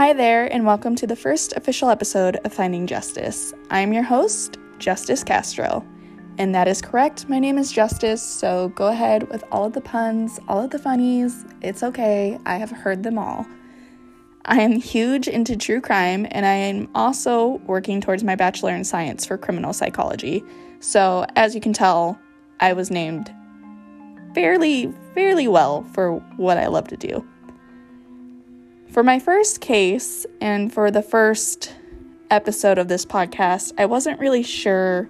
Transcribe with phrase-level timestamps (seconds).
[0.00, 3.52] Hi there, and welcome to the first official episode of Finding Justice.
[3.68, 5.86] I am your host, Justice Castro.
[6.38, 9.82] And that is correct, my name is Justice, so go ahead with all of the
[9.82, 11.44] puns, all of the funnies.
[11.60, 13.46] It's okay, I have heard them all.
[14.46, 18.84] I am huge into true crime, and I am also working towards my Bachelor in
[18.84, 20.42] Science for Criminal Psychology.
[20.78, 22.18] So, as you can tell,
[22.58, 23.30] I was named
[24.34, 27.22] fairly, fairly well for what I love to do.
[28.90, 31.76] For my first case and for the first
[32.28, 35.08] episode of this podcast, I wasn't really sure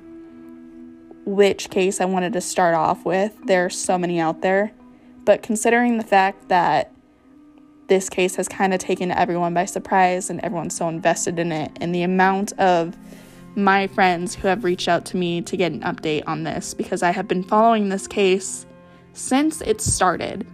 [1.25, 3.35] which case I wanted to start off with.
[3.47, 4.73] There are so many out there.
[5.25, 6.93] But considering the fact that
[7.87, 11.73] this case has kind of taken everyone by surprise and everyone's so invested in it,
[11.81, 12.99] and the amount of
[13.55, 17.03] my friends who have reached out to me to get an update on this because
[17.03, 18.67] I have been following this case
[19.15, 20.47] since it started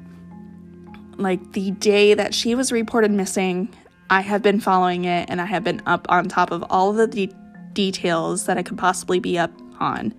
[1.16, 3.68] like the day that she was reported missing,
[4.10, 6.96] I have been following it and I have been up on top of all of
[6.96, 7.34] the de-
[7.72, 10.14] details that I could possibly be up on.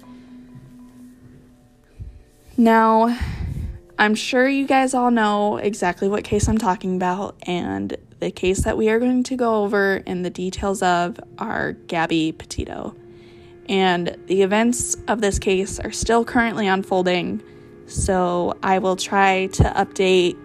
[2.58, 3.18] Now,
[4.00, 8.64] I'm sure you guys all know exactly what case I'm talking about, and the case
[8.64, 12.95] that we are going to go over and the details of are Gabby Petito.
[13.70, 17.42] And the events of this case are still currently unfolding,
[17.86, 20.36] so I will try to update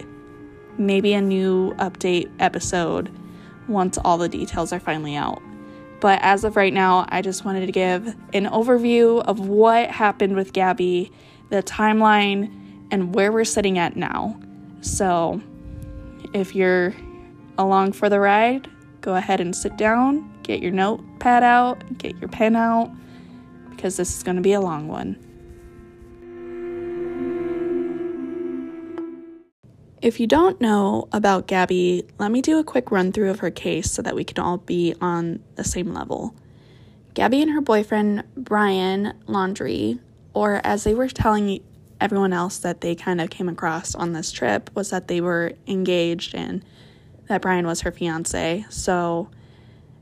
[0.77, 3.11] maybe a new update episode
[3.67, 5.41] once all the details are finally out.
[5.99, 10.35] But as of right now, I just wanted to give an overview of what happened
[10.35, 11.11] with Gabby,
[11.49, 12.51] the timeline,
[12.91, 14.37] and where we're sitting at now.
[14.81, 15.41] So,
[16.33, 16.93] if you're
[17.57, 22.27] along for the ride, go ahead and sit down, get your notepad out, get your
[22.27, 22.91] pen out,
[23.69, 25.17] because this is going to be a long one.
[30.03, 33.49] If you don't know about Gabby, let me do a quick run through of her
[33.49, 36.35] case so that we can all be on the same level.
[37.13, 40.01] Gabby and her boyfriend, Brian Laundrie,
[40.33, 41.63] or as they were telling
[42.01, 45.53] everyone else that they kind of came across on this trip, was that they were
[45.67, 46.65] engaged and
[47.29, 48.65] that Brian was her fiance.
[48.67, 49.29] So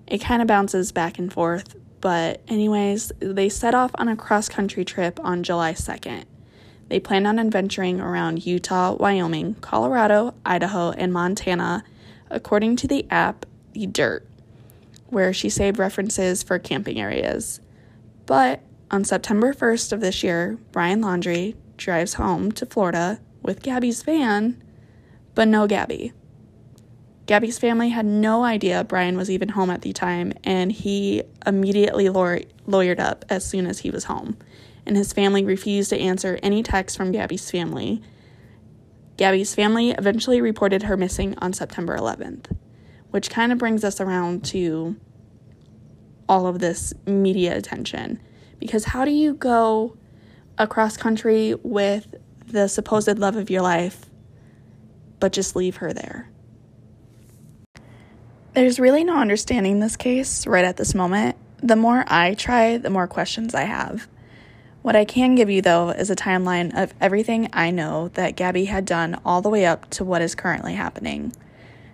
[0.07, 1.75] it kind of bounces back and forth.
[2.01, 6.23] But, anyways, they set off on a cross country trip on July 2nd.
[6.91, 11.85] They plan on adventuring around Utah, Wyoming, Colorado, Idaho, and Montana,
[12.29, 14.28] according to the app The Dyrt,
[15.07, 17.62] where she saved references for camping areas.
[18.25, 18.59] But
[18.91, 24.62] on September 1st of this year, Brian Laundrie drives home to Florida with Gabby's van,
[25.34, 26.12] but no Gabby.
[27.25, 32.09] Gabby's family had no idea Brian was even home at the time, and he immediately
[32.09, 34.35] lawyered up as soon as he was home
[34.86, 38.02] and his family refused to answer any texts from Gabby's family.
[39.18, 42.56] Gabby's family eventually reported her missing on September 11th,
[43.12, 44.96] which kind of brings us around to
[46.28, 48.19] all of this media attention.
[48.59, 49.97] Because how do you go
[50.58, 52.16] across country with
[52.48, 54.06] the supposed love of your life,
[55.19, 56.30] but just leave her there?
[58.53, 61.38] There's really no understanding this case right at this moment.
[61.63, 64.08] The more I try, the more questions I have.
[64.81, 68.66] What I can give you, though, is a timeline of everything I know that Gabby
[68.66, 71.34] had done all the way up to what is currently happening.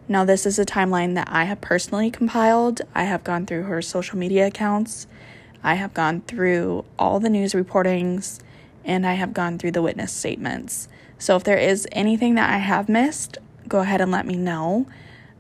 [0.07, 2.79] Now, this is a timeline that I have personally compiled.
[2.95, 5.05] I have gone through her social media accounts,
[5.63, 8.39] I have gone through all the news reportings,
[8.85, 10.87] and I have gone through the witness statements.
[11.19, 13.37] So, if there is anything that I have missed,
[13.67, 14.87] go ahead and let me know.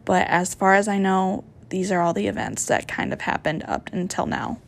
[0.03, 3.63] But as far as I know, these are all the events that kind of happened
[3.67, 4.59] up until now.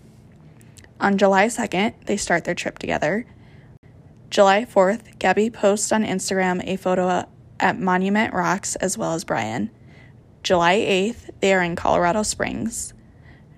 [1.02, 3.26] On July 2nd, they start their trip together.
[4.30, 7.26] July 4th, Gabby posts on Instagram a photo
[7.60, 9.70] at Monument Rocks as well as Brian.
[10.44, 12.94] July 8th, they are in Colorado Springs.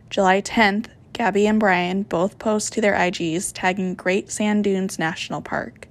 [0.09, 5.41] July 10th, Gabby and Brian both post to their IGs tagging Great Sand Dunes National
[5.41, 5.87] Park.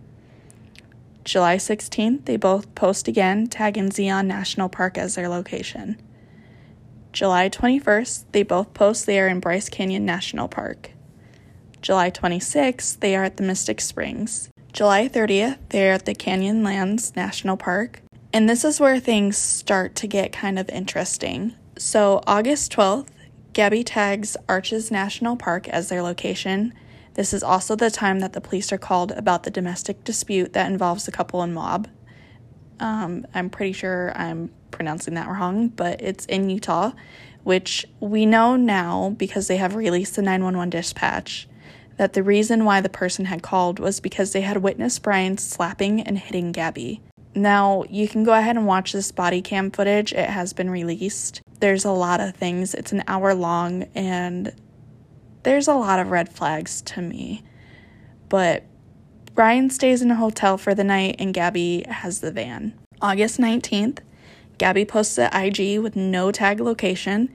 [1.25, 6.00] July 16th, they both post again tagging Zion National Park as their location.
[7.12, 10.93] July 21st, they both post they are in Bryce Canyon National Park.
[11.82, 14.50] July 26th, they are at the Mystic Springs.
[14.73, 18.03] July 30th, they're at the Canyonlands National Park.
[18.32, 21.55] And this is where things start to get kind of interesting.
[21.79, 23.09] So, August 12th,
[23.53, 26.73] Gabby tags Arches National Park as their location.
[27.15, 30.71] This is also the time that the police are called about the domestic dispute that
[30.71, 31.88] involves the couple in Moab.
[32.79, 36.93] Um, I'm pretty sure I'm pronouncing that wrong, but it's in Utah,
[37.43, 41.49] which we know now because they have released the 911 dispatch
[42.00, 46.00] that the reason why the person had called was because they had witnessed Brian slapping
[46.00, 47.02] and hitting Gabby.
[47.35, 50.14] Now, you can go ahead and watch this body cam footage.
[50.14, 51.43] It has been released.
[51.58, 52.73] There's a lot of things.
[52.73, 54.50] It's an hour long and
[55.43, 57.43] there's a lot of red flags to me.
[58.31, 58.64] But
[59.35, 62.73] Brian stays in a hotel for the night and Gabby has the van.
[63.02, 63.99] August 19th,
[64.56, 67.29] Gabby posts at IG with no tag location,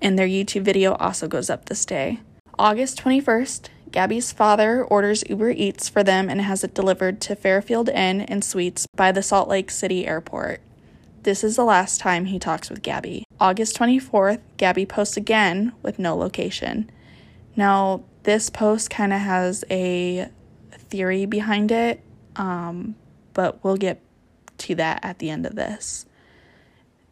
[0.00, 2.20] and their YouTube video also goes up this day.
[2.58, 7.88] August 21st, Gabby's father orders Uber Eats for them and has it delivered to Fairfield
[7.88, 10.60] Inn and Suites by the Salt Lake City airport.
[11.22, 13.24] This is the last time he talks with Gabby.
[13.40, 16.90] August 24th, Gabby posts again with no location.
[17.56, 20.28] Now, this post kind of has a
[20.72, 22.00] theory behind it,
[22.36, 22.94] um,
[23.34, 24.00] but we'll get
[24.58, 26.05] to that at the end of this.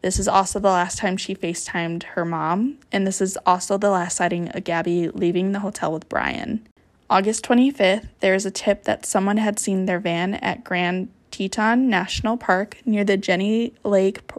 [0.05, 3.89] This is also the last time she FaceTimed her mom, and this is also the
[3.89, 6.67] last sighting of Gabby leaving the hotel with Brian.
[7.09, 11.89] August 25th, there is a tip that someone had seen their van at Grand Teton
[11.89, 14.35] National Park near the Jenny Lake p-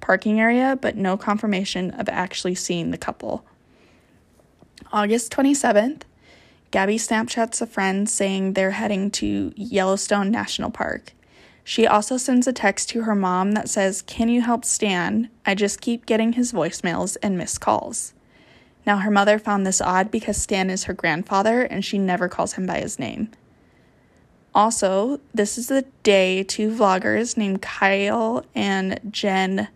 [0.00, 3.44] parking area, but no confirmation of actually seeing the couple.
[4.92, 6.02] August 27th,
[6.70, 11.12] Gabby Snapchats a friend saying they're heading to Yellowstone National Park.
[11.68, 15.28] She also sends a text to her mom that says, Can you help Stan?
[15.44, 18.14] I just keep getting his voicemails and missed calls.
[18.86, 22.54] Now, her mother found this odd because Stan is her grandfather and she never calls
[22.54, 23.30] him by his name.
[24.54, 29.68] Also, this is the day two vloggers named Kyle and Jen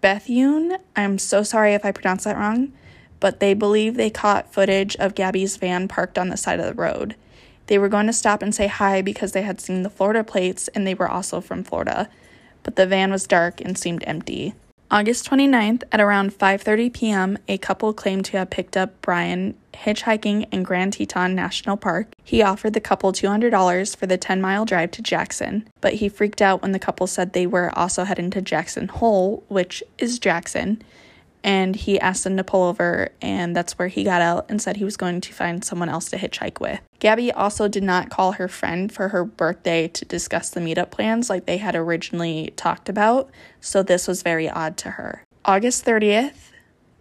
[0.00, 2.72] Bethune, I'm so sorry if I pronounced that wrong,
[3.18, 6.80] but they believe they caught footage of Gabby's van parked on the side of the
[6.80, 7.16] road.
[7.66, 10.68] They were going to stop and say hi because they had seen the Florida plates
[10.68, 12.08] and they were also from Florida,
[12.62, 14.54] but the van was dark and seemed empty.
[14.88, 20.46] August 29th at around 5:30 p.m., a couple claimed to have picked up Brian hitchhiking
[20.52, 22.12] in Grand Teton National Park.
[22.22, 26.62] He offered the couple $200 for the 10-mile drive to Jackson, but he freaked out
[26.62, 30.80] when the couple said they were also heading to Jackson Hole, which is Jackson,
[31.44, 34.76] and he asked them to pull over, and that's where he got out and said
[34.76, 36.80] he was going to find someone else to hitchhike with.
[36.98, 41.30] Gabby also did not call her friend for her birthday to discuss the meetup plans
[41.30, 43.30] like they had originally talked about,
[43.60, 45.22] so this was very odd to her.
[45.44, 46.50] August 30th,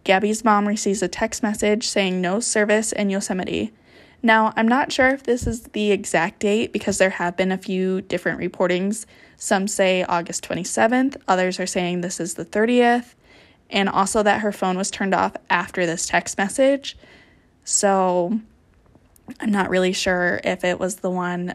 [0.03, 3.73] Gabby's mom receives a text message saying no service in Yosemite.
[4.21, 7.57] Now, I'm not sure if this is the exact date because there have been a
[7.57, 9.05] few different reportings.
[9.37, 13.15] Some say August 27th, others are saying this is the 30th
[13.69, 16.97] and also that her phone was turned off after this text message.
[17.63, 18.39] So
[19.39, 21.53] I'm not really sure if it was the one,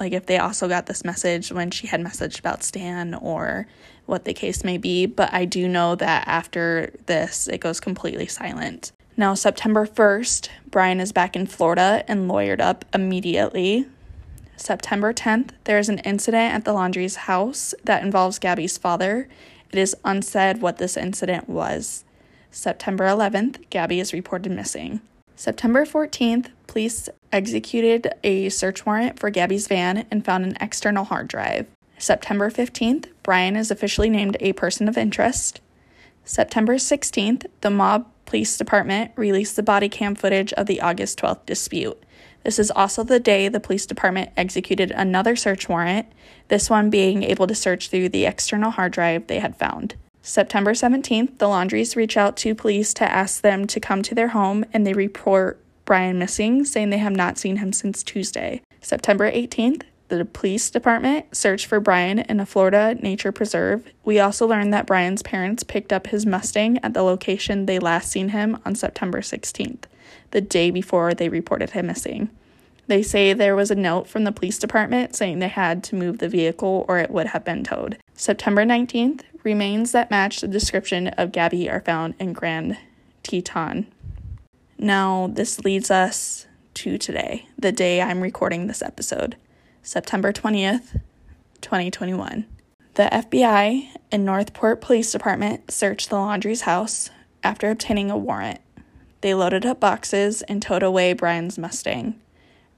[0.00, 3.66] like if they also got this message when she had messaged about Stan or
[4.06, 8.26] what the case may be, but I do know that after this, it goes completely
[8.26, 8.92] silent.
[9.16, 13.86] Now, September 1st, Brian is back in Florida and lawyered up immediately.
[14.56, 19.28] September 10th, there is an incident at the Laundrie's house that involves Gabby's father
[19.74, 22.04] it is unsaid what this incident was.
[22.52, 25.00] September 11th, Gabby is reported missing.
[25.34, 31.26] September 14th, police executed a search warrant for Gabby's van and found an external hard
[31.26, 31.66] drive.
[31.98, 35.60] September 15th, Brian is officially named a person of interest.
[36.24, 41.44] September 16th, the Moab Police Department released the body cam footage of the August 12th
[41.46, 42.00] dispute.
[42.44, 46.06] This is also the day the police department executed another search warrant,
[46.48, 49.94] this one being able to search through the external hard drive they had found.
[50.20, 54.28] September 17th, the Laundries reach out to police to ask them to come to their
[54.28, 58.62] home and they report Brian missing, saying they have not seen him since Tuesday.
[58.80, 63.84] September 18th, the police department searched for Brian in a Florida nature preserve.
[64.04, 68.10] We also learned that Brian's parents picked up his Mustang at the location they last
[68.10, 69.84] seen him on September 16th
[70.34, 72.28] the day before they reported him missing.
[72.86, 76.18] They say there was a note from the police department saying they had to move
[76.18, 77.96] the vehicle or it would have been towed.
[78.12, 82.76] September 19th, remains that match the description of Gabby are found in Grand
[83.22, 83.86] Teton.
[84.78, 89.36] Now, this leads us to today, the day I'm recording this episode,
[89.82, 91.00] September 20th,
[91.60, 92.46] 2021.
[92.94, 97.10] The FBI and North Port Police Department searched the Laundrie's house
[97.44, 98.60] after obtaining a warrant.
[99.24, 102.20] They loaded up boxes and towed away Brian's Mustang.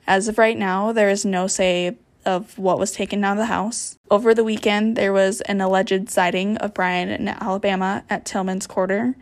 [0.06, 3.46] As of right now, there is no say of what was taken out of the
[3.46, 3.98] house.
[4.12, 9.16] Over the weekend, there was an alleged sighting of Brian in Alabama at Tillman's Corner,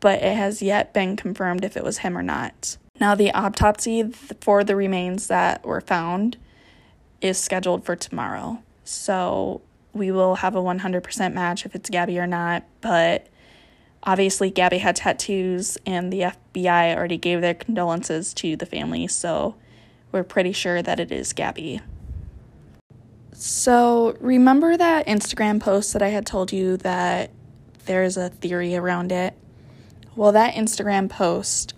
[0.00, 2.76] but it has yet been confirmed if it was him or not.
[2.98, 6.36] Now, the autopsy for the remains that were found
[7.20, 8.60] is scheduled for tomorrow.
[8.82, 9.60] So
[9.92, 13.28] we will have a 100% match if it's Gabby or not, but
[14.02, 19.54] Obviously, Gabby had tattoos, and the FBI already gave their condolences to the family, so
[20.10, 21.80] we're pretty sure that it is Gabby.
[23.32, 27.30] So, remember that Instagram post that I had told you that
[27.86, 29.34] there's a theory around it?
[30.16, 31.74] Well, that Instagram post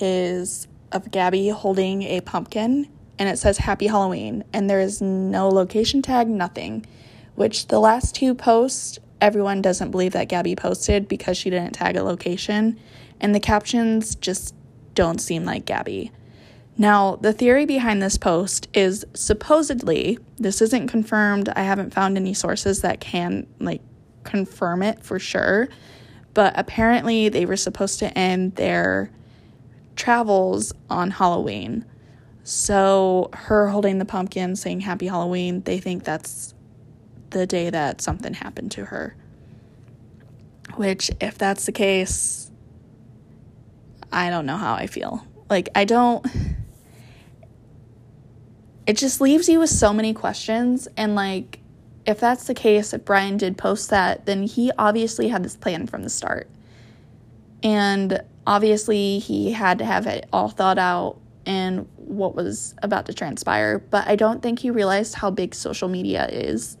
[0.00, 2.88] is of Gabby holding a pumpkin
[3.20, 6.86] and it says Happy Halloween, and there is no location tag, nothing.
[7.34, 11.96] Which the last two posts, everyone doesn't believe that Gabby posted because she didn't tag
[11.96, 12.78] a location,
[13.20, 14.54] and the captions just
[14.94, 16.10] don't seem like Gabby.
[16.76, 21.48] Now, the theory behind this post is supposedly, this isn't confirmed.
[21.50, 23.82] I haven't found any sources that can like
[24.24, 25.68] confirm it for sure,
[26.32, 29.10] but apparently they were supposed to end their
[29.96, 31.84] travels on Halloween.
[32.44, 36.54] So, her holding the pumpkin saying happy Halloween, they think that's
[37.30, 39.16] the day that something happened to her.
[40.76, 42.50] Which, if that's the case,
[44.12, 45.26] I don't know how I feel.
[45.48, 46.24] Like, I don't
[48.90, 50.88] it just leaves you with so many questions.
[50.96, 51.60] And, like,
[52.06, 55.86] if that's the case, if Brian did post that, then he obviously had this plan
[55.86, 56.50] from the start.
[57.62, 63.14] And obviously, he had to have it all thought out and what was about to
[63.14, 63.78] transpire.
[63.78, 66.76] But I don't think he realized how big social media is.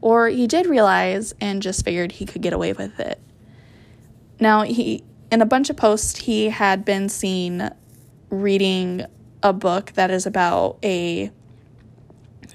[0.00, 3.20] Or he did realize and just figured he could get away with it.
[4.38, 7.70] Now, he, in a bunch of posts, he had been seen
[8.30, 9.06] reading
[9.42, 11.30] a book that is about a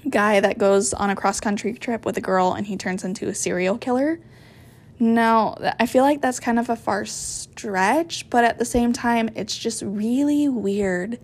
[0.08, 3.28] guy that goes on a cross country trip with a girl and he turns into
[3.28, 4.20] a serial killer.
[4.98, 9.30] Now, I feel like that's kind of a far stretch, but at the same time,
[9.34, 11.18] it's just really weird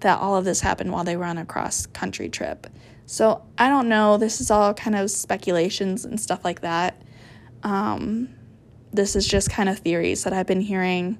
[0.00, 2.66] that all of this happened while they were on a cross country trip.
[3.06, 4.16] So I don't know.
[4.16, 7.00] This is all kind of speculations and stuff like that.
[7.62, 8.30] Um,
[8.92, 11.18] this is just kind of theories that I've been hearing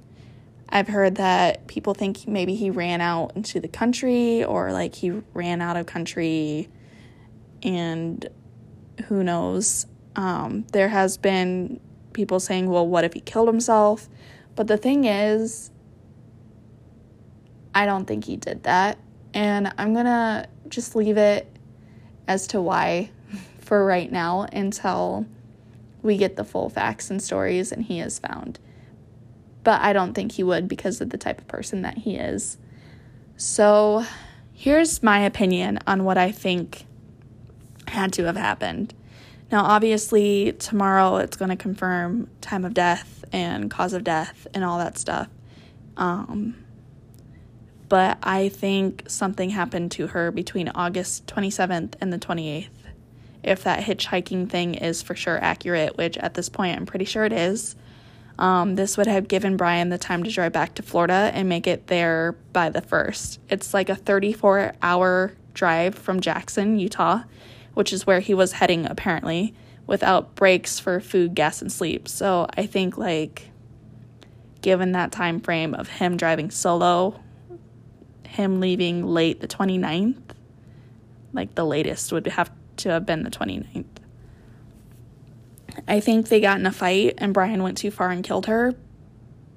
[0.69, 5.11] I've heard that people think maybe he ran out into the country or like he
[5.33, 6.69] ran out of country
[7.62, 8.26] and
[9.07, 9.87] who knows.
[10.17, 11.81] Um, there has been
[12.12, 14.09] people saying, well, what if he killed himself?
[14.57, 15.71] But the thing is,
[17.73, 18.99] I don't think he did that.
[19.33, 21.53] And I'm going to just leave it
[22.26, 23.11] as to why
[23.61, 25.26] for right now until
[26.02, 28.59] we get the full facts and stories and he is found
[29.64, 32.59] but I don't think he would because of the type of person that he is.
[33.37, 34.04] So,
[34.52, 36.87] here's my opinion on what I think
[37.88, 38.95] had to have happened.
[39.50, 44.62] Now, obviously, tomorrow it's going to confirm time of death and cause of death and
[44.62, 45.28] all that stuff.
[45.97, 46.63] Um,
[47.88, 52.69] but I think something happened to her between August 27th and the 28th.
[53.43, 57.25] If that hitchhiking thing is for sure accurate, which at this point I'm pretty sure
[57.25, 57.76] it is.
[58.38, 61.67] Um, this would have given Brian the time to drive back to Florida and make
[61.67, 63.38] it there by the first.
[63.49, 67.23] It's like a 34 hour drive from Jackson, Utah,
[67.75, 69.55] which is where he was heading apparently,
[69.87, 72.09] without breaks for food, gas, and sleep.
[72.09, 73.50] So I think like
[74.62, 77.21] given that time frame of him driving solo,
[78.35, 80.21] him leaving late the 29th,
[81.33, 83.85] like the latest would have to have been the 29th.
[85.87, 88.75] I think they got in a fight and Brian went too far and killed her,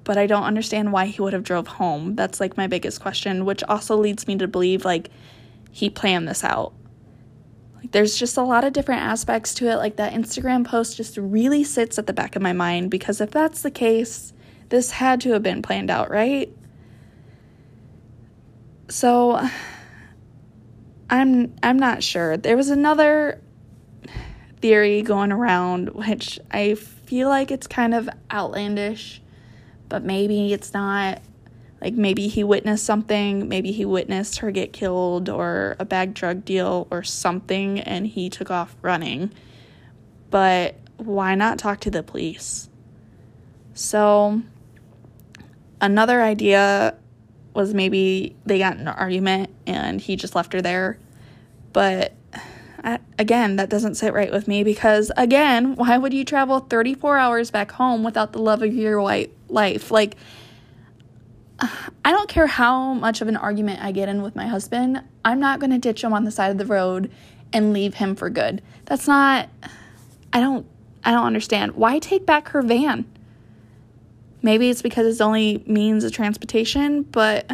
[0.04, 2.14] but I don't understand why he would have drove home.
[2.14, 5.10] That's like my biggest question, which also leads me to believe like
[5.70, 6.72] he planned this out.
[7.76, 9.76] Like there's just a lot of different aspects to it.
[9.76, 13.30] Like that Instagram post just really sits at the back of my mind because if
[13.30, 14.32] that's the case,
[14.68, 16.52] this had to have been planned out, right?
[18.88, 19.46] So
[21.10, 22.36] I'm I'm not sure.
[22.36, 23.40] There was another
[24.60, 29.22] theory going around, which I feel like it's kind of outlandish,
[29.88, 31.22] but maybe it's not.
[31.80, 36.44] Like maybe he witnessed something, maybe he witnessed her get killed or a bag drug
[36.44, 39.32] deal or something and he took off running.
[40.28, 42.68] But why not talk to the police?
[43.74, 44.42] So,
[45.80, 46.96] another idea
[47.58, 50.96] was maybe they got an argument and he just left her there.
[51.72, 52.14] But
[52.84, 57.18] uh, again, that doesn't sit right with me because, again, why would you travel 34
[57.18, 59.90] hours back home without the love of your white life?
[59.90, 60.14] Like,
[61.58, 61.66] uh,
[62.04, 65.40] I don't care how much of an argument I get in with my husband, I'm
[65.40, 67.10] not going to ditch him on the side of the road
[67.52, 68.62] and leave him for good.
[68.84, 69.48] That's not,
[70.32, 70.64] I don't,
[71.02, 71.72] I don't understand.
[71.72, 73.04] Why take back her van?
[74.40, 77.50] Maybe it's because it's only means of transportation, but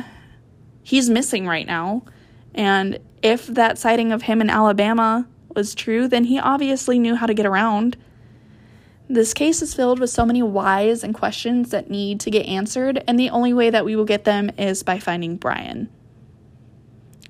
[0.82, 2.04] he's missing right now.
[2.54, 5.26] And if that sighting of him in Alabama
[5.56, 7.96] was true, then he obviously knew how to get around.
[9.08, 13.02] This case is filled with so many whys and questions that need to get answered,
[13.06, 15.90] and the only way that we will get them is by finding Brian.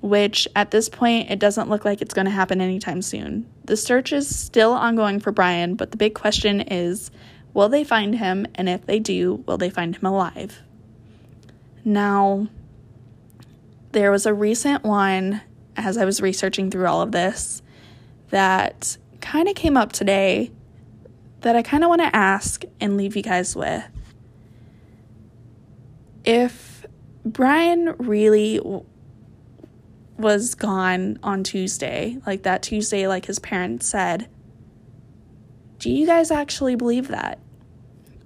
[0.05, 3.49] which at this point, it doesn't look like it's going to happen anytime soon.
[3.63, 7.09] The search is still ongoing for Brian, but the big question is
[7.55, 8.45] will they find him?
[8.53, 10.61] And if they do, will they find him alive?
[11.83, 12.49] Now,
[13.93, 15.41] there was a recent one
[15.77, 17.63] as I was researching through all of this
[18.29, 20.51] that kind of came up today
[21.41, 23.83] that I kind of want to ask and leave you guys with.
[26.25, 26.85] If
[27.23, 28.59] Brian really
[30.17, 34.27] was gone on Tuesday, like that Tuesday, like his parents said,
[35.77, 37.39] do you guys actually believe that?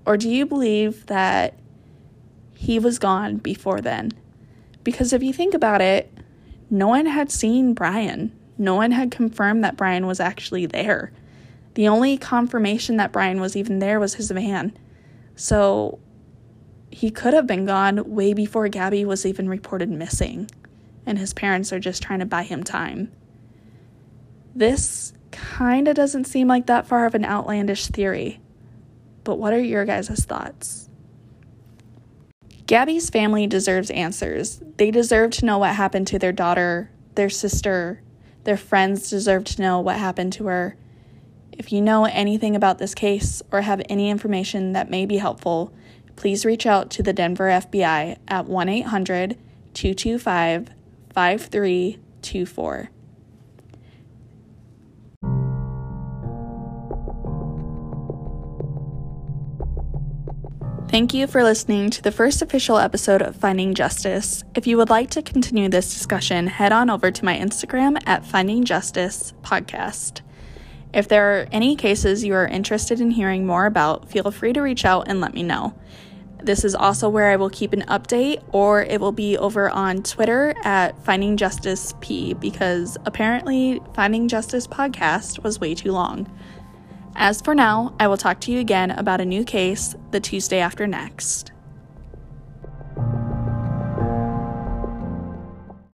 [0.09, 1.53] Or do you believe that
[2.55, 4.11] he was gone before then?
[4.83, 6.11] Because if you think about it,
[6.71, 8.35] no one had seen Brian.
[8.57, 11.11] No one had confirmed that Brian was actually there.
[11.75, 14.75] The only confirmation that Brian was even there was his van.
[15.35, 15.99] So
[16.89, 20.49] he could have been gone way before Gabby was even reported missing,
[21.05, 23.11] and his parents are just trying to buy him time.
[24.55, 28.39] This kind of doesn't seem like that far of an outlandish theory,
[29.23, 30.89] but what are your guys' thoughts?
[32.65, 34.61] Gabby's family deserves answers.
[34.77, 38.01] They deserve to know what happened to their daughter, their sister,
[38.43, 40.75] their friends deserve to know what happened to her.
[41.51, 45.73] If you know anything about this case or have any information that may be helpful,
[46.15, 49.37] please reach out to the Denver FBI at 1 800
[49.73, 50.69] 225
[51.13, 52.89] 5324.
[60.89, 64.43] Thank you for listening to the first official episode of Finding Justice.
[64.55, 68.25] If you would like to continue this discussion, head on over to my Instagram at
[68.25, 70.21] Finding Justice Podcast.
[70.91, 74.61] If there are any cases you are interested in hearing more about, feel free to
[74.61, 75.75] reach out and let me know.
[76.41, 80.01] This is also where I will keep an update, or it will be over on
[80.01, 86.27] Twitter at Finding Justice P because apparently Finding Justice podcast was way too long.
[87.21, 90.59] As for now, I will talk to you again about a new case the Tuesday
[90.59, 91.51] after next.